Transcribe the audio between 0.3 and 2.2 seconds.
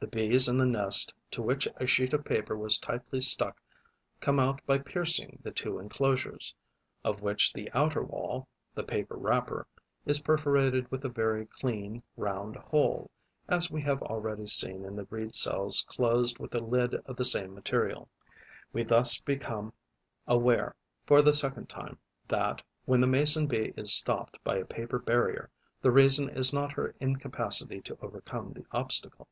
in the nest to which a sheet